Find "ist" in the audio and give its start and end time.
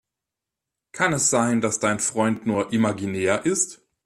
3.45-3.83